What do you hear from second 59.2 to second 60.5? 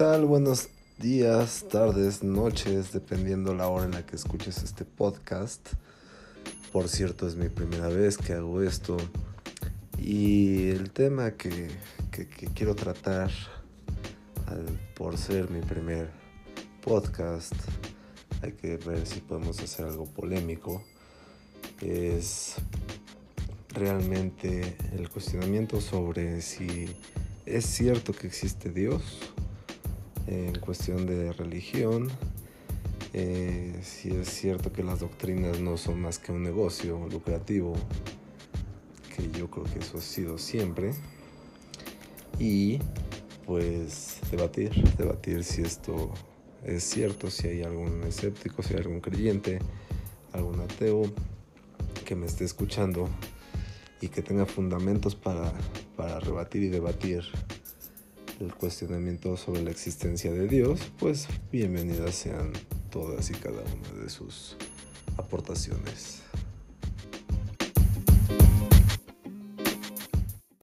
sobre la existencia de